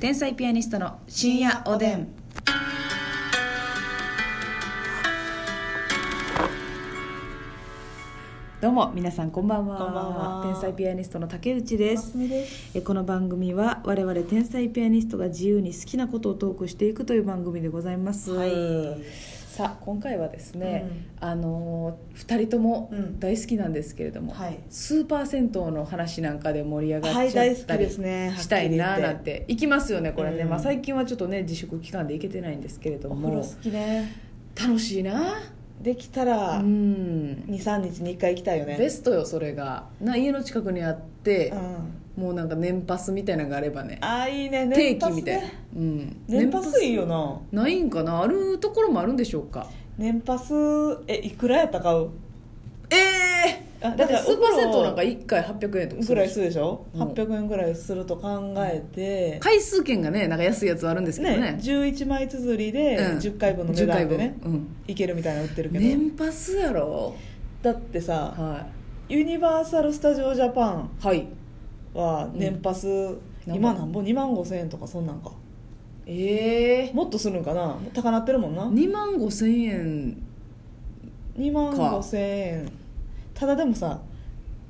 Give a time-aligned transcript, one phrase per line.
[0.00, 2.08] 天才ピアニストの深夜おでん。
[8.60, 9.78] どうも皆さんこんばんは。
[9.78, 11.96] こんばんは天才ピアニストの竹内で。
[11.96, 12.12] す
[12.74, 18.32] えこの番組は我々天才ピアニストが自由に好きなことをトークしていくという番組でございます。
[18.32, 18.52] はい
[19.54, 20.90] さあ今回はですね、
[21.20, 23.20] あの2人ともうん。
[23.20, 24.58] 大好きなんですけれども、はい。
[24.68, 29.02] スーパー銭湯の話なんかで盛り上がっちゃはいったりしたいなはっきり言って。
[29.02, 30.48] なんて行きますよねこれね、うん。
[30.48, 33.14] まあ、最近はちょっとね自粛期間で行けてないんですけれども。
[33.14, 34.12] お風呂好きね。
[34.60, 35.40] 楽しいな
[35.80, 38.76] できたうらん23日に1回行きたいよね。
[38.76, 39.86] ベストよそれが。
[40.00, 41.58] な家の近くにあってう、ん
[42.16, 43.98] もうなんか年パスみたいなのがあればね。
[44.00, 44.68] ああいいね。
[44.68, 45.42] 定年パス期みたいな。
[45.42, 47.40] ね、うん、年パスいいよな。
[47.50, 48.22] ないんかな？
[48.22, 49.66] あるところもあるんでしょうか？
[49.98, 50.52] 年パス
[51.08, 52.10] えいくらやったか買う？
[52.90, 52.96] え
[53.48, 57.02] えあだってスーパー銭湯なんかお1回800円とかすぐらいするでしょ、うん。
[57.02, 61.52] 800円ぐらいすると考えて、回数券がねなんか安いやつあるんですけどね。
[61.52, 63.18] ね11枚綴りでうん。
[63.18, 64.36] 10回分の値段でね。
[64.38, 64.68] 10、回分。
[64.86, 67.14] いけるみたいなの売ってるうん、けど、年パスやろ？
[67.62, 68.66] だってさは
[69.08, 70.90] ユニバーサル・スタジオ・ジャパン。
[71.02, 71.26] いはい
[71.94, 73.18] は年パス、ん。
[73.46, 75.30] 今なんぼ？2万5千円とかそんなんか。
[76.06, 77.76] ええもっとするんかな？
[77.94, 78.64] 高なってるもんな。
[78.64, 80.22] 2万5千円。
[81.38, 82.72] 2万か5千円。
[83.32, 84.00] ただでもさ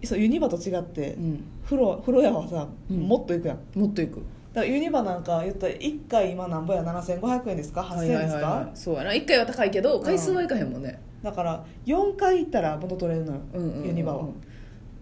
[0.04, 1.44] そうユニバと違って、うん。
[1.64, 2.98] 風呂風呂屋はさ、うん。
[3.00, 3.56] もっといくやん。
[3.56, 4.22] だもっといく。
[4.54, 9.10] からユニバなんか言ったら1回今なんぼや？7500円ですか？8000円ですか、そうやな。
[9.10, 13.86] 1回は高いけど回数はいかへんもんね、だから4回行ったら元取れるのよ、うんうんうんうん。
[13.88, 14.28] ユニバは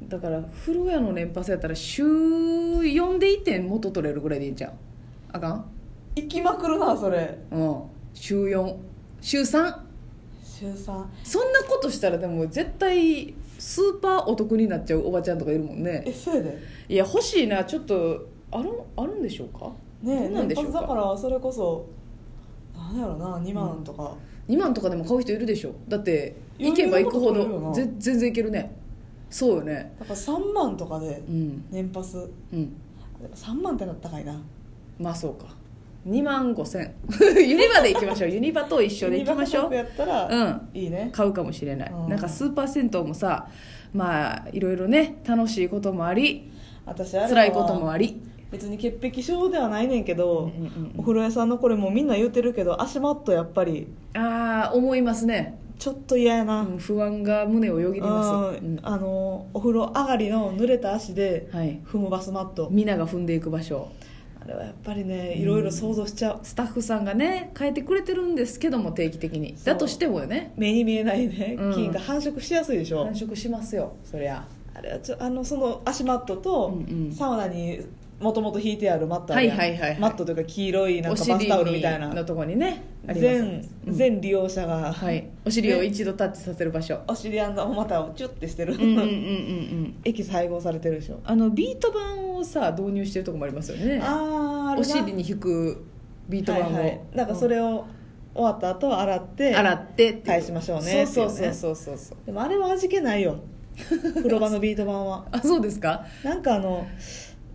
[0.09, 4.73] だから風呂屋の年パスやったら週4で1点元取れるぐらいでいいんちゃう？
[5.33, 5.65] あかん？
[6.17, 7.39] 行きまくるなそれ。
[7.51, 7.83] うん。
[8.15, 8.77] 週4
[9.21, 9.79] 週3
[10.45, 16.03] 週3そんなことしたらでも絶対スーパーお得になっちゃうおばちゃんとかいるもんね。
[16.07, 16.59] えそうやで。
[16.89, 19.71] いや欲しいなちょっとあるあるんでしょうか？
[20.03, 21.87] ねどうなんでしょうだからそれこそ
[22.77, 24.15] なんやろな2万とか、
[24.49, 25.73] 2万とかでも買う人いるでしょ。
[25.89, 28.77] だって行けば行くほどぜ全然いけるね
[29.33, 29.95] そうよね。
[29.99, 31.65] だから3万とかでうん。
[31.71, 32.19] 年パス。
[32.19, 32.71] うん。
[33.21, 34.41] でも3万ってなったかいな。
[35.01, 35.47] まあそうか。
[36.07, 36.95] 2万5千。
[37.49, 38.31] ユニバで行きましょう。
[38.31, 39.75] ユニバと一緒で行きましょう。
[39.75, 40.69] ユニバ価格やったら、うん。
[40.75, 41.11] いいね。
[41.13, 42.09] 買うかもしれない、うん。
[42.09, 43.49] なんかスーパー銭湯もさ
[43.95, 46.51] まあいろいろね楽しいこともあり
[46.85, 48.21] 私あ辛いこともあり。
[48.51, 53.87] 別に潔癖症ではないねんけど、うんうんうんお風呂屋さんのこれもうみんな言うてるけど足マットやっぱり。
[54.15, 58.79] ああ思いますね、ちょっと嫌やな、うん不安が胸をよぎります、うん。
[58.85, 61.81] あのお風呂上がりの濡れた足ではい。
[61.85, 63.91] 踏むバスマット、皆が踏んでいく場所。
[64.41, 69.57] あれはやっぱりねいろいろ想像しちゃう、スタッフさんがね変えてくれてるんですけども定期的に。
[69.57, 69.65] そう。
[69.67, 70.53] だとしてもよね。
[70.57, 71.57] 目に見えないね。
[71.59, 71.75] うん。
[71.75, 74.47] 菌が繁殖しやすいでしょ、繁殖しますよそりゃ。
[74.75, 77.13] あれはちょあのその足マットと、うんうん。
[77.13, 77.81] サウナに
[78.23, 79.59] もともと引いてあるマットあはいるやん。
[79.59, 82.07] はいはいはいマットというか黄色いなんおかバスタオルみたいな。
[82.07, 83.35] 尻のとこにねあります。
[83.35, 83.95] 全うん。
[83.95, 85.29] 全利用者が、はい。
[85.45, 87.01] お尻を一度タッチさせる場所。
[87.09, 89.95] お尻あんなまたをチュッてしてる、うんうんうんうんうん。
[90.05, 91.21] エキス配合されてるでしょ。
[91.25, 94.01] あのビート板をさ導入してるとこもありますよね。
[94.03, 95.85] ああお尻に引く
[96.29, 97.85] ビート板を、はいはい、だからそれを
[98.35, 101.53] 終わった後洗って洗ってって返しましょうねそうっていうね。
[101.53, 102.17] そうそうそうそう。
[102.25, 103.37] でもあれは味気ないよ。
[103.75, 105.27] 風呂場のビート板は。
[105.33, 106.05] あそうですか？
[106.25, 106.87] なんかあの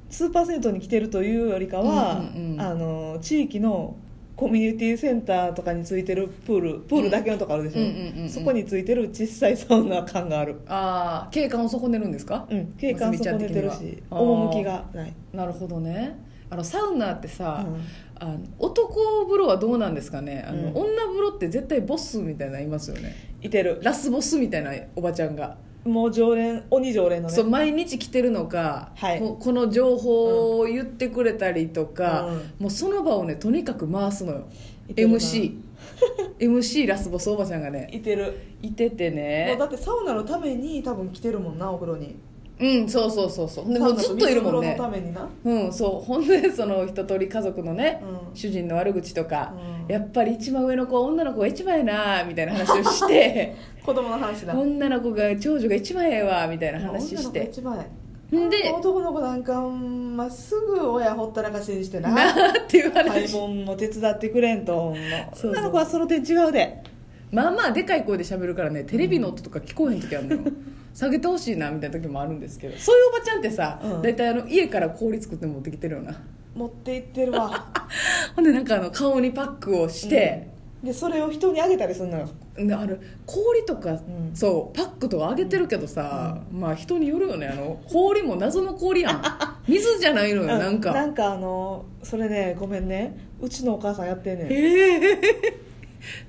[0.09, 2.61] スーパー銭湯に来てるというよりかは、うんうんうん。
[2.61, 3.95] あの地域の
[4.35, 10.57] コミュニティセンターとかについてるプールプールだけのとこあるでしょ、うんうんうんうんそこについてる小さいサウナ感がある。
[10.67, 12.45] ああ景観を損ねるんですか？
[12.49, 16.19] うん景観損ねてるし趣がない、なるほどね。
[16.49, 17.81] あのサウナってさ、うん。
[18.19, 20.45] あの男風呂はどうなんですかね？
[20.47, 20.75] あの、うん。
[20.75, 23.15] 女風呂って絶対ボスみたいなのいますよね。
[23.41, 23.79] いてる。
[23.81, 27.35] ラスボスみたいなおばちゃんが、もう常連鬼常連のね。
[27.35, 29.19] そう毎日来てるのか、はい。
[29.19, 32.35] ここの情報を言ってくれたりとか、うん。
[32.59, 34.47] もうその場をねとにかく回すのよ。
[34.89, 35.55] MC
[36.39, 38.33] MC ラスボスおばちゃんがねいてる。
[38.61, 42.15] いててもねうだってサウナのために多分来てるもんなお風呂に。
[42.59, 43.71] うんそうそうそうそう。
[43.71, 44.69] でもうずっといるもんね。
[44.69, 45.29] 水風呂のためにな。
[45.43, 46.05] うんそう。
[46.05, 48.35] ほんでその一通り家族のね、うん。
[48.35, 53.55] 主人の悪口とか、うんやっぱり一番上の子は女の子が一番やなみたいな話をして。
[53.83, 54.53] 子供の話だ。
[54.53, 57.85] 女の子が長女が一番ええわみたいな話女の子がして一番
[58.29, 62.11] で男の子なんかまっすぐ親ほったらかしにしてな。
[62.11, 64.93] なっていう買い話物も手伝ってくれんと
[65.43, 66.83] 女の子はその点違うで。
[67.31, 70.41] まあまあでかい声で喋るからねテレビの音とか聞こえへん時あるのよ。
[70.93, 72.77] 下げてほしいなみたいな時もあるんですけど。
[72.77, 74.01] そういうおばちゃんってさ、うん。
[74.01, 76.19] 大体あの家から氷作って持ってきてるような
[76.57, 77.65] 持って行ってるわ。
[78.35, 80.47] ほんでなんかあの顔にパックをして、
[80.83, 82.29] でそれを人にあげたりするのよ。
[82.57, 84.01] である氷とか、ん。
[84.33, 87.47] そうパックとかあげてるけどさ、まあ人によるよね。
[87.47, 89.21] あの氷も謎の氷やん。
[89.67, 90.91] 水じゃないのよなんか。
[90.91, 93.17] なんかあのそれねごめんね。
[93.39, 94.47] うちのお母さんやってんねん。
[94.51, 95.67] ええ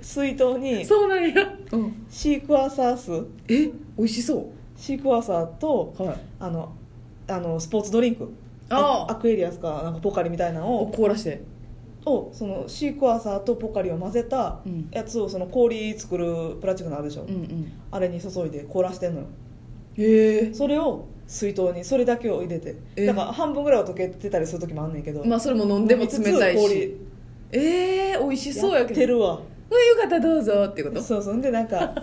[0.00, 3.12] 水筒にそうなんや、うん、シークワーサー酢
[3.48, 6.16] え美味しそシークワーサーとうはい。
[6.40, 6.72] あの
[7.28, 8.28] あのスポーツドリンク
[8.70, 11.43] あアクエリアスかなんかポカリみたいなのおを凍らして。
[12.06, 14.88] をそのシークワーサーとポカリを混ぜたうん。
[14.93, 17.73] やつをその氷作るプラスチックのあるでしょ、うんうん。
[17.91, 19.26] あれに注いで凍らしてんのよ。
[19.97, 20.55] へえ。
[20.55, 22.76] それを水筒にそれだけを入れて。
[22.97, 23.05] え。
[23.06, 26.97] だから半分ぐらいは溶けてたりする時もあんねんけどまあそれも飲んでも冷たいし。
[27.53, 29.00] ええ美味しそうやけど。
[29.00, 29.32] やってるわ。
[29.35, 29.43] うんよ
[30.00, 31.03] かったらどうぞってこと？
[31.03, 31.41] そうそう。
[31.43, 31.94] でなんか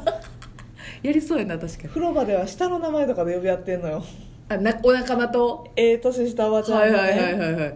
[1.01, 1.89] やりそうやな確かに。
[1.89, 4.03] 風呂場では下の名前とかで呼び合ってんのよ
[4.47, 5.71] あなお仲間と？
[5.75, 7.75] ええ年したおばちゃんがはいはいはいねはいはい。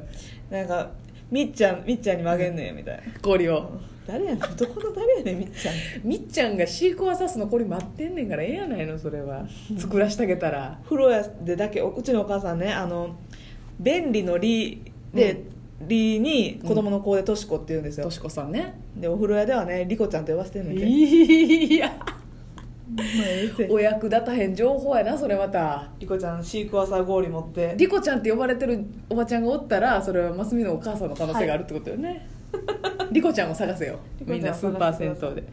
[0.51, 0.91] なんか
[1.31, 3.03] みっちゃんみっちゃんに曲げんねんみたいな。
[3.21, 3.71] 氷を。
[4.07, 4.39] 誰やねん。
[4.39, 5.75] どこの誰やねんみっちゃん。
[6.03, 9.45] みっちゃんがシークワーサスの氷待ってんねんからええやないのそれは。
[9.77, 10.79] 作らしてあげたら。
[10.83, 13.15] 風呂屋でだけうちのお母さんねあの
[13.79, 14.81] 便利の「利」
[15.13, 15.43] で、
[15.87, 18.79] 利に子供の子でとしこって言うんですよ、としこさんね。
[18.95, 21.97] でお風呂屋ではねリコちゃんと呼ばせてんねんていや
[23.69, 25.89] お役立たへん情報やなそれまた。
[25.99, 27.75] リコちゃんシークワーサー氷持って。
[27.77, 32.27] リコちゃんって呼ばれてるおばちゃんがおったらそれはマスミのお母さんの可能性があるってことよね、
[33.11, 33.99] リコちゃんを探せよ。
[34.25, 35.43] みんなスーパー銭湯で。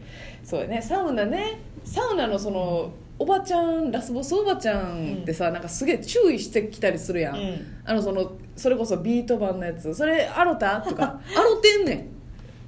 [0.43, 0.81] そうやね。
[0.81, 1.59] サウナね。
[1.83, 7.65] サウナのそのおばちゃんラスボスおばちゃんってさ、なんかすげえ注意してきたりするやん、うん。
[7.85, 9.93] あのそのそれこそビート版のやつ。
[9.93, 11.19] それアロタとか。
[11.35, 12.07] アロてんねん。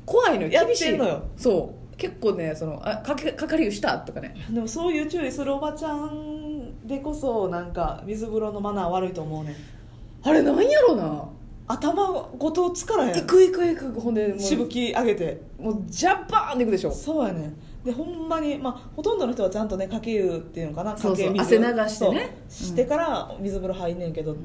[0.06, 0.66] 怖いのよ。
[0.66, 1.24] 厳しいのよ。
[1.38, 4.34] そう結構ねそのあかけかかり湯したとかね。
[4.50, 9.56] でもそういう注意するおばちゃんでこそなんか水風呂のマナー悪いと思うねん。
[10.24, 11.30] あれなんやろな。
[11.68, 12.08] 頭
[12.40, 13.16] ごとつからへん。
[13.16, 15.42] 行く行く行くほんでもうしぶき上げて。
[15.60, 16.92] もうジャンバーンっていくでしょ。
[16.92, 17.56] そうやねん。
[17.84, 20.94] でほんまに、まあ、ほとんどの人はちゃんとねかけ湯っていうのかな。
[20.96, 21.42] かけ水。
[21.42, 22.38] 汗流してね。
[22.50, 24.36] してから水風呂入んねんけど、ん。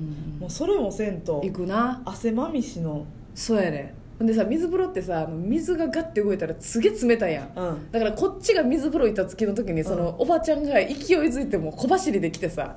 [0.41, 2.03] もうそれもせんと行くな。
[2.05, 3.07] 汗まみしの。
[3.33, 7.53] そうやねでさ水風呂ってさ水がガッて動いたらすげえ冷たいやん。
[7.57, 7.91] うん。
[7.91, 10.89] だからこっちが水風呂行った月の時にその、おばちゃんが勢い
[11.29, 12.77] づいてもう小走りで来てさ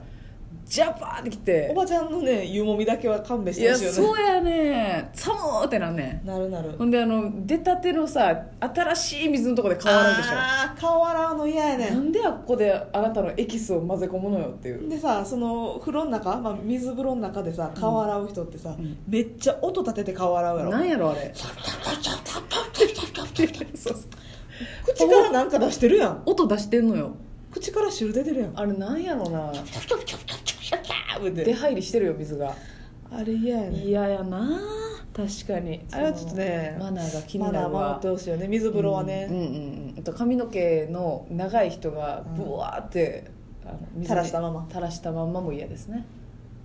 [0.68, 1.70] ジャンバーンって来て。
[1.72, 3.96] おばちゃんのね湯もみだけは勘弁してほしいよね。
[3.96, 5.10] そうやね。
[5.14, 6.28] 寒ーってなんねん。
[6.28, 6.72] なるなる。
[6.78, 10.30] ほんであの出たてのさ新しい水のとこで顔洗うでしょ。
[10.34, 14.90] あー顔洗うの嫌やねなんであっこであなたのエキスを混ぜ込むのよっていう。
[14.90, 18.98] でさその風呂の中、まあ、水風呂の中でさ顔洗う人ってさ、ん。
[19.08, 20.72] めっちゃ音立てて顔洗うやろ。
[20.72, 21.34] なんやろあれ。
[24.86, 27.16] 口からなんか出してるやん音出してんのよ
[27.52, 29.52] 口から汁出てるやんあれなんやろな
[31.24, 32.54] 言うて出入りしてるよ水が。
[33.12, 33.84] あれ嫌やね。
[33.86, 34.60] 嫌やな。
[35.16, 35.84] 確かに。
[35.92, 38.48] あれはちょっとねマナーが気になるマナー守わってほしいよね。
[38.48, 43.32] 水風呂はね、うんうんうんあと髪の毛の長い人がブワーって、
[44.04, 44.68] 垂らしたまま。
[44.70, 46.06] 垂らしたまんまも嫌ですね。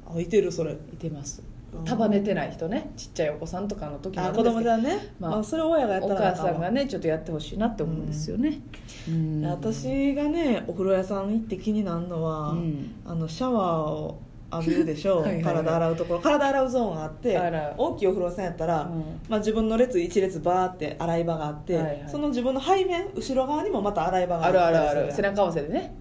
[0.06, 0.72] あいてるそれ。
[0.72, 1.42] いてます。
[1.74, 1.84] うん。
[1.84, 2.90] 束ねてない人ね。
[2.96, 4.60] ちっちゃいお子さんとかの時もああ子るんですけど。
[4.60, 8.60] 供じゃんね、まあまあ、それ親がやったおら母さんがねちょっとやってほしいなって思うんですよね、
[9.08, 9.42] うん。
[9.46, 12.94] 私がねお風呂屋さん行って気になるのは、うん。
[13.06, 14.20] あのシャワーを
[14.52, 15.44] 浴びるでしょはいはいはい。
[15.44, 16.20] 体洗うところ。
[16.20, 17.40] 体洗うゾーンがあって
[17.76, 19.20] 大きいお風呂屋さんやったら、うん。
[19.28, 22.04] まあ、自分の列一列バーって洗い場があって、はいはい。
[22.08, 25.94] その自分の背面後ろ側にもまた洗い場があるあるある背中合わせでね。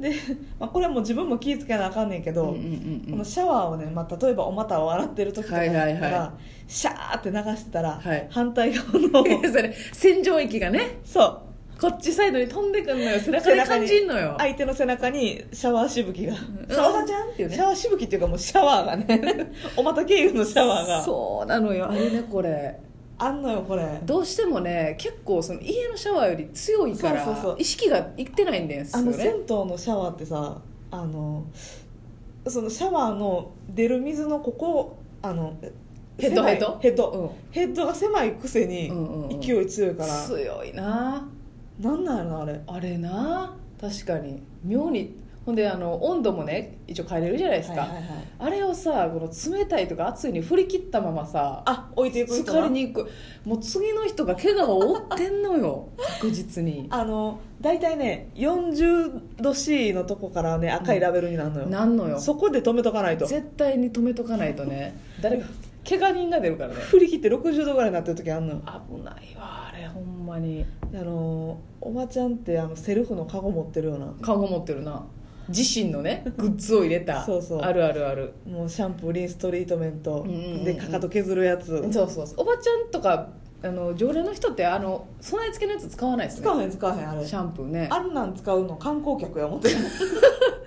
[0.00, 0.12] で、
[0.58, 3.10] まあ、これはもう自分も気ぃつけなあかんねんけど、うんうんうんうん。
[3.12, 6.32] このシャワーをね、まあ、例えばお股を洗ってる時とかだったら、はいはいは
[6.66, 8.26] シャーって流してたら、はい。
[8.30, 10.98] 反対側の それ洗浄液がね。
[11.04, 11.43] そう
[11.80, 16.72] こっちサイドに飛んでくんのよ背中で感じんのよ相手の背中にシャワーしぶきが、うん。
[16.72, 17.54] おばちゃんっていうね。
[17.56, 19.52] シャワーしぶきっていうかもうシャワーがね。
[19.76, 21.02] お股経由のシャワーが。
[21.02, 22.78] そうなのよあれねこれ。
[23.18, 24.00] あんのよこれ。
[24.04, 29.08] どうしてもね結構その家のシャワーより強いから意識がいってないんですよね。
[29.08, 30.58] あの銭湯のシャワーってさ
[30.90, 31.44] あの
[32.46, 35.56] そのシャワーの出る水のここあの
[36.18, 36.78] ヘッドヘッド？
[36.80, 37.30] ヘッド、うん。
[37.50, 39.40] ヘッドが狭いくせにうんうんうん。
[39.40, 41.28] 勢い強いから、強いな
[41.80, 42.60] なんなんやろなあれ。
[42.66, 44.42] あれな確かに。
[44.64, 45.24] 妙に。
[45.44, 53.10] ほんであの温度もね一応変えれるじゃないですか、はいはいはいあれをさこの冷たいとか熱いに振り切ったままさあ置いていく人疲れに行く。
[53.44, 55.88] もう次の人が怪我を負ってんのよ。
[56.20, 56.86] 確実に。
[56.90, 62.18] あの大体ね40度 C のとこからね赤いラベルになるのよ、なんのよ。
[62.18, 63.24] そこで止めとかないと。
[63.24, 64.94] 絶対に止めとかないとね。
[65.22, 65.46] 誰か
[65.88, 66.74] 怪我人が出るからね。
[66.76, 68.62] 振り切って60度ぐらいになってる時あんのよ。
[68.88, 70.64] 危ないわあれほんまに。
[70.94, 74.06] あのおばちゃんってあのセルフのカゴ持ってるような。
[74.22, 75.04] カゴ持ってるな。
[75.48, 77.22] 自身のね グッズを入れた。
[77.22, 77.58] そうそう。
[77.60, 78.32] あるあるある。
[78.46, 82.34] もうシャンプーリンストリートメント、うんうんうんでかかと削るやつ、そうそうそう。
[82.38, 83.28] おばちゃんとか
[83.62, 86.42] あの常連の人ってあの備え付けのやつ使わないですね。
[86.42, 87.26] 使わへん使わへんあれ。
[87.26, 87.88] シャンプーね。
[87.90, 89.68] あんなん使うの観光客や思って。
[89.68, 89.76] る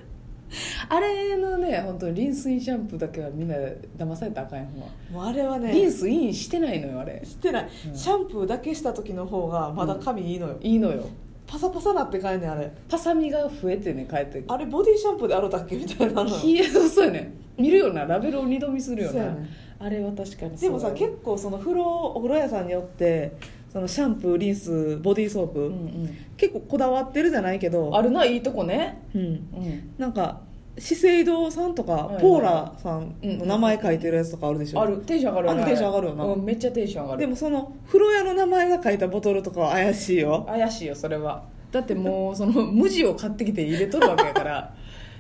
[0.90, 3.56] あれのね本当にリンスインシャンプーだけはみんな
[3.98, 4.88] 騙されたらあかんやんほんま。
[5.12, 7.22] もうあれはねリンスインしてないのよあれ。
[7.26, 7.96] してない、うん。
[7.96, 11.04] シャンプーだけした時の方がまだ髪いいのよ、いいのよ。
[11.46, 12.72] パサパサなって帰んねんあれ。
[12.90, 16.24] パサみが増えてね帰ってあれボディシャンプーで洗うたっけみたいな。
[16.24, 17.34] のそうやね。
[17.58, 19.50] 見るよなラベルを二度見するよな、そうやね。
[19.80, 23.34] あれは確かにでもさ結構その風呂お風呂屋さんによって
[23.72, 26.18] そのシャンプーリンスボディーソープ、うんうん。
[26.36, 27.96] 結構こだわってるじゃないけど。
[27.96, 29.04] あるないいとこね。
[29.14, 29.94] うん、うん。
[29.98, 30.42] なんか
[30.80, 34.98] 資生堂さんとか、ポーラさんの名前書いてるやつとかあるでしょ、ある。
[34.98, 36.24] テンション上がるよねあるテンション上がるよな。
[36.26, 37.22] うんめっちゃテンション上がる。
[37.22, 40.46] でもその風呂屋の名前が書いたボトルとかは怪しいよ。
[40.48, 41.44] 怪しいよそれは。
[41.72, 44.74] だってもうその無地を買ってきて入れとるわけやから。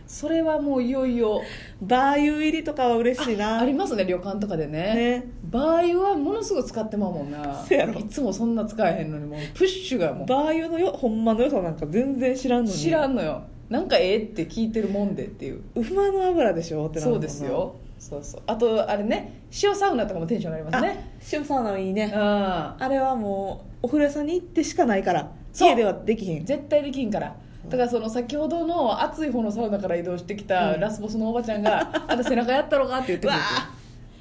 [0.06, 1.42] それはもういよいよ。
[1.82, 3.60] バー油入りとかは嬉しいな。
[3.60, 4.96] ありますね旅館とかでね。
[4.96, 5.32] ね。
[5.44, 7.66] バー油はものすごい使ってまうもんな。
[7.66, 8.00] せやろ。
[8.00, 10.26] いつもそんな使えへんのにもうプッシュがもう。
[10.28, 12.78] バー油のよほんまの良さなんか全然知らんのに。
[12.78, 15.62] 知らんのよなんかええって聞いてるもんでっていう。
[15.76, 17.76] 馬の油でしょってなそうですよ。
[18.00, 18.42] そうそう。
[18.48, 22.12] あとあれね塩サウナとかもテンション上がりますあね塩サウナいいね。
[22.16, 25.70] ああれはもうお風呂屋さんに行ってしかないからそう。
[25.70, 26.46] 家ではできひん。
[26.46, 27.36] 絶対できんから。
[27.68, 30.80] だからその先ほどの暑い方のサウナから移動してきたうん。
[30.80, 33.54] ラスボスのおばちゃんが「あんた背中やったろか?」って言ってくるんです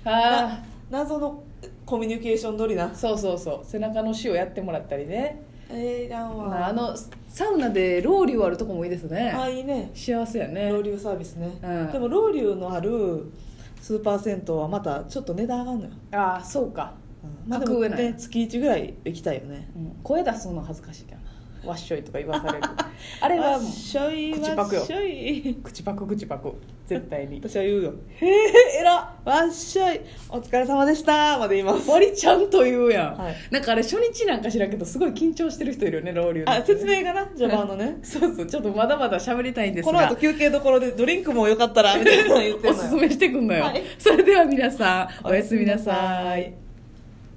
[0.08, 1.42] よあ謎の
[1.84, 2.86] コミュニケーション取りな。
[2.86, 3.64] あそうそうそう。
[3.64, 6.96] 背中の塩やってもらったりねえらんわあの
[7.28, 9.30] サウナでロウリュあるとこもいいですね。
[9.30, 9.90] あいいね。
[9.94, 10.70] 幸せやね。
[10.70, 11.92] ロウリュサービスね、うん。
[11.92, 13.30] でもロウリュのある
[13.80, 17.50] スーパー銭湯はまたちょっと値段上がるのよ、ああそうか、うん。
[17.50, 19.68] まあでもね月1ぐらい行きたいよね。
[19.76, 19.96] うん。
[20.02, 21.25] 声出すの恥ずかしいけどな
[21.66, 22.64] わっしょいとか言わされる。
[23.20, 24.80] あれはもうしょい口パクよ。
[24.80, 26.54] わっしょい口パク口パク。
[26.86, 27.40] 絶対に。
[27.40, 27.94] 私は言うよ。
[28.20, 30.00] へええらわっしょい。
[30.30, 31.90] お疲れ様でしたまで言います。
[31.90, 33.34] 割ちゃんと言うやん、はい。
[33.50, 37.98] なんかあれ初日なんか知らんけどすごい緊張してる人いるよねロウリュあ説明がな序盤のね。
[38.04, 39.92] そうそうちょっとまだまだ喋りたいんですが。
[39.92, 42.72] この後休憩どころでドリンクもよかったらみたいなの言ってんのよ。
[42.72, 43.82] おすすめしてくんのよ、はい。
[43.98, 46.65] それでは皆さんおやすみなさい